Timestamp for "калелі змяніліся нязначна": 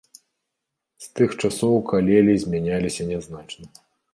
1.91-3.65